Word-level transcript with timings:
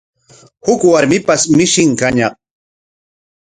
Huk 0.65 0.81
warmipash 0.91 1.45
mishin 1.57 1.91
kañaq. 1.99 2.33